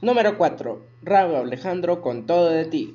Número 0.00 0.36
4. 0.36 0.82
Raúl 1.02 1.36
Alejandro 1.36 2.02
con 2.02 2.26
todo 2.26 2.50
de 2.50 2.64
ti. 2.64 2.94